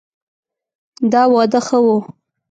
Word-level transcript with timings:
دا 1.11 1.21
واده 1.33 1.59
ښه 1.67 1.77
ؤ 1.93 1.97